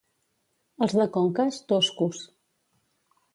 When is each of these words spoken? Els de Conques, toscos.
Els 0.85 0.95
de 0.99 1.05
Conques, 1.17 1.59
toscos. 1.73 2.23